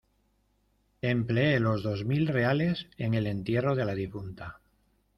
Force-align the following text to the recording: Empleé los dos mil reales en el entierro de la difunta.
Empleé 1.03 1.59
los 1.59 1.83
dos 1.83 2.05
mil 2.05 2.27
reales 2.27 2.87
en 2.97 3.13
el 3.13 3.27
entierro 3.27 3.75
de 3.75 3.85
la 3.85 3.93
difunta. 3.93 4.59